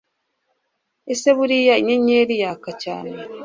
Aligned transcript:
Ese 1.13 1.29
buriya 1.37 1.73
inyenyeri 1.81 2.33
yaka 2.43 2.71
cyane? 2.83 3.13